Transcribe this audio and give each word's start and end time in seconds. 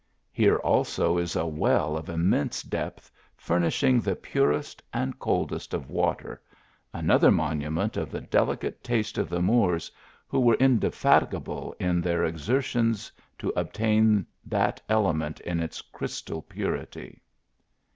Here, 0.31 0.55
also, 0.55 1.19
is 1.19 1.35
a 1.35 1.45
well 1.45 1.95
of 1.95 2.09
immense 2.09 2.63
depth, 2.63 3.11
furnishing 3.37 4.01
the 4.01 4.15
purest 4.15 4.81
and 4.91 5.19
coldest 5.19 5.75
of 5.75 5.91
water, 5.91 6.41
another 6.91 7.29
monument 7.29 7.95
of 7.97 8.09
the 8.09 8.21
delicate 8.21 8.83
taste 8.83 9.19
of 9.19 9.29
the 9.29 9.43
Moors, 9.43 9.91
who 10.27 10.39
were 10.39 10.55
inde 10.59 10.81
fatigable 10.81 11.75
in 11.79 12.01
their 12.01 12.25
exertions 12.25 13.11
to 13.37 13.53
obtain 13.55 14.25
that 14.43 14.81
element 14.89 15.39
in 15.41 15.59
its 15.59 15.81
crystal 15.81 16.41
purity. 16.41 17.21